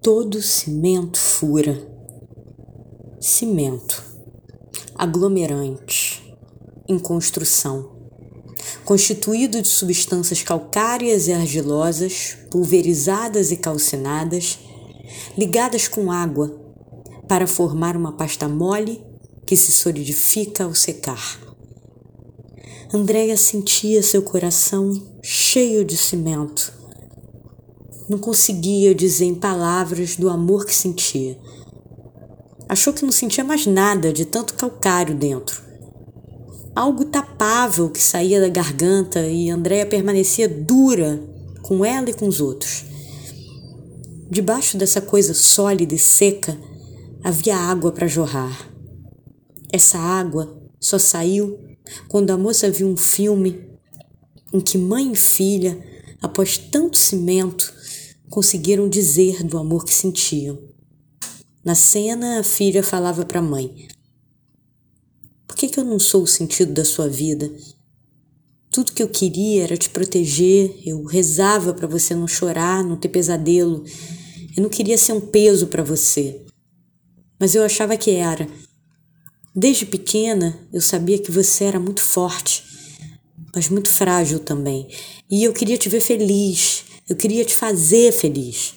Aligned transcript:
Todo 0.00 0.40
cimento 0.40 1.18
fura. 1.18 1.76
Cimento, 3.20 4.00
aglomerante, 4.94 6.36
em 6.88 6.96
construção, 7.00 7.90
constituído 8.84 9.60
de 9.60 9.66
substâncias 9.66 10.40
calcárias 10.40 11.26
e 11.26 11.32
argilosas, 11.32 12.36
pulverizadas 12.48 13.50
e 13.50 13.56
calcinadas, 13.56 14.60
ligadas 15.36 15.88
com 15.88 16.12
água 16.12 16.56
para 17.28 17.48
formar 17.48 17.96
uma 17.96 18.12
pasta 18.12 18.48
mole 18.48 19.04
que 19.44 19.56
se 19.56 19.72
solidifica 19.72 20.62
ao 20.62 20.76
secar. 20.76 21.40
Andréia 22.94 23.36
sentia 23.36 24.00
seu 24.00 24.22
coração 24.22 24.92
cheio 25.20 25.84
de 25.84 25.96
cimento. 25.96 26.77
Não 28.08 28.18
conseguia 28.18 28.94
dizer 28.94 29.26
em 29.26 29.34
palavras 29.34 30.16
do 30.16 30.30
amor 30.30 30.64
que 30.64 30.74
sentia. 30.74 31.38
Achou 32.68 32.92
que 32.92 33.04
não 33.04 33.12
sentia 33.12 33.44
mais 33.44 33.66
nada 33.66 34.12
de 34.12 34.24
tanto 34.24 34.54
calcário 34.54 35.14
dentro. 35.14 35.62
Algo 36.74 37.04
tapava 37.04 37.82
o 37.82 37.90
que 37.90 38.02
saía 38.02 38.40
da 38.40 38.48
garganta 38.48 39.26
e 39.26 39.50
Andréia 39.50 39.84
permanecia 39.84 40.48
dura 40.48 41.20
com 41.62 41.84
ela 41.84 42.08
e 42.08 42.14
com 42.14 42.28
os 42.28 42.40
outros. 42.40 42.84
Debaixo 44.30 44.76
dessa 44.76 45.00
coisa 45.00 45.34
sólida 45.34 45.94
e 45.94 45.98
seca 45.98 46.56
havia 47.22 47.56
água 47.56 47.90
para 47.90 48.06
jorrar. 48.06 48.70
Essa 49.72 49.98
água 49.98 50.56
só 50.80 50.98
saiu 50.98 51.58
quando 52.08 52.30
a 52.30 52.38
moça 52.38 52.70
viu 52.70 52.86
um 52.86 52.96
filme 52.96 53.68
em 54.52 54.60
que 54.60 54.78
mãe 54.78 55.12
e 55.12 55.16
filha, 55.16 55.78
após 56.22 56.56
tanto 56.56 56.96
cimento, 56.96 57.74
conseguiram 58.28 58.88
dizer 58.88 59.42
do 59.42 59.58
amor 59.58 59.84
que 59.84 59.92
sentiam. 59.92 60.58
Na 61.64 61.74
cena, 61.74 62.40
a 62.40 62.42
filha 62.44 62.82
falava 62.82 63.24
para 63.24 63.40
a 63.40 63.42
mãe: 63.42 63.88
Por 65.46 65.56
que, 65.56 65.68
que 65.68 65.78
eu 65.78 65.84
não 65.84 65.98
sou 65.98 66.22
o 66.22 66.26
sentido 66.26 66.72
da 66.72 66.84
sua 66.84 67.08
vida? 67.08 67.50
Tudo 68.70 68.92
que 68.92 69.02
eu 69.02 69.08
queria 69.08 69.64
era 69.64 69.76
te 69.76 69.90
proteger, 69.90 70.74
eu 70.86 71.02
rezava 71.04 71.72
para 71.72 71.86
você 71.86 72.14
não 72.14 72.28
chorar, 72.28 72.84
não 72.84 72.96
ter 72.96 73.08
pesadelo. 73.08 73.84
Eu 74.56 74.62
não 74.62 74.70
queria 74.70 74.98
ser 74.98 75.12
um 75.12 75.20
peso 75.20 75.66
para 75.68 75.82
você. 75.82 76.44
Mas 77.40 77.54
eu 77.54 77.64
achava 77.64 77.96
que 77.96 78.10
era. 78.10 78.48
Desde 79.54 79.86
pequena, 79.86 80.58
eu 80.72 80.80
sabia 80.80 81.18
que 81.18 81.32
você 81.32 81.64
era 81.64 81.80
muito 81.80 82.02
forte, 82.02 82.62
mas 83.54 83.68
muito 83.68 83.88
frágil 83.88 84.38
também. 84.38 84.86
E 85.30 85.42
eu 85.42 85.52
queria 85.52 85.76
te 85.76 85.88
ver 85.88 86.00
feliz, 86.00 86.84
eu 87.08 87.16
queria 87.16 87.44
te 87.44 87.54
fazer 87.54 88.12
feliz. 88.12 88.74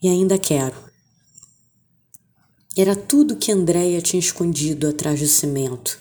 E 0.00 0.08
ainda 0.08 0.38
quero. 0.38 0.76
Era 2.76 2.94
tudo 2.94 3.36
que 3.36 3.52
Andréia 3.52 4.00
tinha 4.00 4.20
escondido 4.20 4.88
atrás 4.88 5.20
do 5.20 5.26
cimento. 5.26 5.98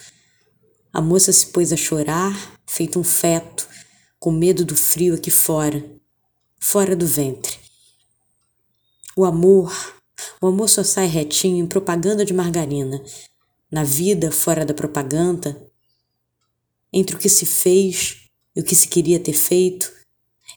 A 0.94 1.02
moça 1.02 1.34
se 1.34 1.48
pôs 1.48 1.74
a 1.74 1.78
chorar, 1.78 2.60
feito 2.68 3.00
um 3.00 3.04
feto, 3.04 3.68
com 4.20 4.32
medo 4.32 4.64
do 4.64 4.76
frio 4.76 5.16
aqui 5.16 5.32
fora, 5.32 5.84
fora 6.60 6.96
do 6.96 7.08
ventre. 7.08 7.58
O 9.18 9.26
amor, 9.26 9.74
o 10.40 10.48
amor 10.48 10.70
só 10.70 10.84
sai 10.84 11.08
retinho 11.08 11.64
em 11.64 11.68
propaganda 11.68 12.24
de 12.24 12.34
margarina, 12.34 13.04
na 13.72 13.84
vida 13.84 14.32
fora 14.32 14.66
da 14.66 14.74
propaganda, 14.74 15.62
entre 16.94 17.16
o 17.16 17.20
que 17.20 17.30
se 17.30 17.46
fez 17.46 18.30
e 18.56 18.62
o 18.62 18.64
que 18.64 18.76
se 18.76 18.88
queria 18.88 19.20
ter 19.20 19.34
feito, 19.34 19.92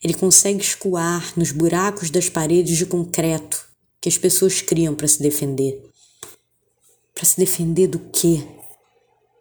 ele 0.03 0.15
consegue 0.15 0.63
escoar 0.63 1.33
nos 1.37 1.53
buracos 1.53 2.11
das 2.11 2.29
paredes 2.29 2.77
de 2.77 2.87
concreto 2.87 3.69
que 4.01 4.09
as 4.09 4.19
pessoas 4.19 4.61
criam 4.61 4.95
para 4.95 5.09
se 5.09 5.23
defender. 5.23 5.83
Para 7.15 7.25
se 7.25 7.39
defender 7.39 7.87
do 7.87 7.99
quê? 7.99 8.45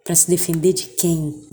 Para 0.03 0.15
se 0.15 0.29
defender 0.29 0.73
de 0.73 0.85
quem? 0.85 1.47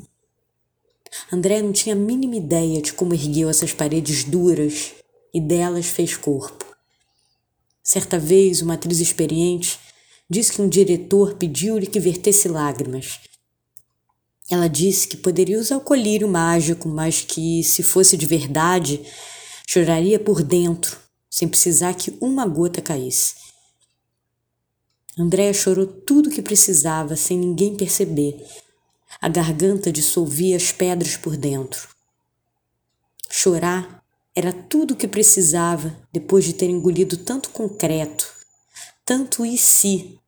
André 1.33 1.61
não 1.61 1.73
tinha 1.73 1.95
a 1.95 1.99
mínima 1.99 2.37
ideia 2.37 2.81
de 2.81 2.93
como 2.93 3.15
ergueu 3.15 3.49
essas 3.49 3.73
paredes 3.73 4.25
duras 4.25 4.93
e 5.35 5.41
delas 5.41 5.87
fez 5.87 6.17
corpo. 6.17 6.65
Certa 7.83 8.19
vez, 8.19 8.63
uma 8.63 8.75
atriz 8.75 9.01
experiente 9.01 9.79
Diz 10.33 10.49
que 10.49 10.63
um 10.63 10.69
diretor 10.69 11.35
pediu-lhe 11.35 11.89
que 11.89 11.99
vertesse 11.99 12.47
lágrimas. 12.47 13.19
Ela 14.51 14.69
disse 14.69 15.07
que 15.07 15.17
poderia 15.17 15.61
usar 15.61 15.77
o 15.77 15.81
colírio 15.81 16.29
mágico, 16.29 16.89
mas 16.89 17.21
que, 17.23 17.63
se 17.63 17.85
fosse 17.85 18.17
de 18.17 18.27
verdade, 18.27 19.01
choraria 19.69 20.19
por 20.19 20.43
dentro, 20.43 20.99
sem 21.31 21.47
precisar 21.47 21.95
que 21.95 22.17
uma 22.21 22.45
gota 22.47 22.83
caísse. 22.83 23.35
Andréa 25.17 25.53
chorou 25.53 25.87
tudo 25.87 26.29
o 26.29 26.33
que 26.33 26.43
precisava, 26.43 27.15
sem 27.15 27.39
ninguém 27.39 27.77
perceber. 27.77 28.45
A 29.21 29.29
garganta 29.29 29.93
dissolvia 29.93 30.57
as 30.57 30.73
pedras 30.73 31.17
por 31.17 31.37
dentro. 31.37 31.89
Chorar 33.31 34.03
era 34.35 34.53
tudo 34.53 34.95
o 34.95 34.97
que 34.97 35.07
precisava 35.07 35.97
depois 36.13 36.45
de 36.45 36.55
ter 36.55 36.69
engolido 36.69 37.17
tanto 37.17 37.51
concreto, 37.51 38.29
tanto 39.05 39.47
e 39.47 39.57
si 39.57 40.19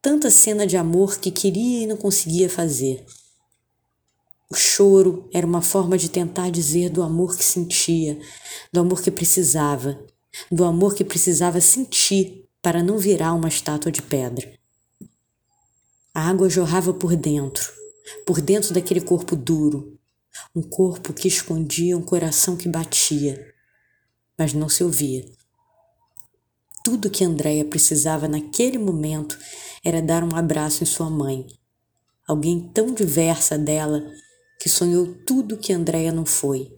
tanta 0.00 0.30
cena 0.30 0.66
de 0.66 0.76
amor 0.76 1.18
que 1.18 1.30
queria 1.30 1.82
e 1.82 1.86
não 1.86 1.96
conseguia 1.96 2.48
fazer. 2.48 3.04
Choro 4.78 5.28
era 5.32 5.44
uma 5.44 5.60
forma 5.60 5.98
de 5.98 6.08
tentar 6.08 6.50
dizer 6.50 6.88
do 6.88 7.02
amor 7.02 7.36
que 7.36 7.44
sentia, 7.44 8.16
do 8.72 8.78
amor 8.78 9.02
que 9.02 9.10
precisava, 9.10 9.98
do 10.52 10.64
amor 10.64 10.94
que 10.94 11.02
precisava 11.02 11.60
sentir 11.60 12.48
para 12.62 12.80
não 12.80 12.96
virar 12.96 13.34
uma 13.34 13.48
estátua 13.48 13.90
de 13.90 14.00
pedra. 14.00 14.48
A 16.14 16.28
água 16.28 16.48
jorrava 16.48 16.94
por 16.94 17.16
dentro, 17.16 17.72
por 18.24 18.40
dentro 18.40 18.72
daquele 18.72 19.00
corpo 19.00 19.34
duro, 19.34 19.98
um 20.54 20.62
corpo 20.62 21.12
que 21.12 21.26
escondia 21.26 21.98
um 21.98 22.02
coração 22.02 22.56
que 22.56 22.68
batia, 22.68 23.52
mas 24.38 24.52
não 24.52 24.68
se 24.68 24.84
ouvia. 24.84 25.28
Tudo 26.84 27.10
que 27.10 27.24
Andréia 27.24 27.64
precisava 27.64 28.28
naquele 28.28 28.78
momento 28.78 29.36
era 29.84 30.00
dar 30.00 30.22
um 30.22 30.36
abraço 30.36 30.84
em 30.84 30.86
sua 30.86 31.10
mãe, 31.10 31.48
alguém 32.28 32.60
tão 32.72 32.94
diversa 32.94 33.58
dela 33.58 34.08
que 34.58 34.68
sonhou 34.68 35.14
tudo 35.24 35.56
que 35.56 35.72
Andréia 35.72 36.10
não 36.10 36.26
foi. 36.26 36.76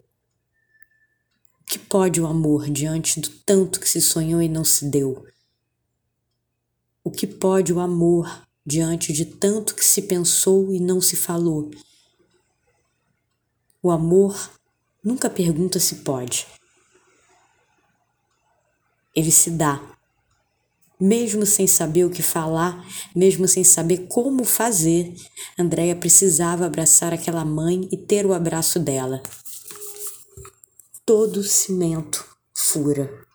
O 1.59 1.63
que 1.65 1.79
pode 1.79 2.21
o 2.21 2.27
amor 2.27 2.69
diante 2.69 3.19
do 3.19 3.29
tanto 3.29 3.79
que 3.79 3.89
se 3.89 3.99
sonhou 4.01 4.41
e 4.41 4.47
não 4.47 4.63
se 4.63 4.85
deu? 4.85 5.25
O 7.03 7.09
que 7.09 7.25
pode 7.25 7.73
o 7.73 7.79
amor 7.79 8.47
diante 8.65 9.11
de 9.11 9.25
tanto 9.25 9.73
que 9.73 9.83
se 9.83 10.03
pensou 10.03 10.71
e 10.71 10.79
não 10.79 11.01
se 11.01 11.15
falou? 11.15 11.71
O 13.81 13.89
amor 13.89 14.51
nunca 15.03 15.29
pergunta 15.29 15.79
se 15.79 15.95
pode. 15.95 16.45
Ele 19.15 19.31
se 19.31 19.49
dá 19.49 19.81
mesmo 21.01 21.47
sem 21.47 21.65
saber 21.65 22.05
o 22.05 22.11
que 22.11 22.21
falar, 22.21 22.85
mesmo 23.15 23.47
sem 23.47 23.63
saber 23.63 24.05
como 24.07 24.43
fazer, 24.43 25.15
Andréia 25.57 25.95
precisava 25.95 26.67
abraçar 26.67 27.11
aquela 27.11 27.43
mãe 27.43 27.89
e 27.91 27.97
ter 27.97 28.23
o 28.23 28.33
abraço 28.33 28.79
dela. 28.79 29.23
Todo 31.03 31.43
cimento 31.43 32.23
fura. 32.53 33.30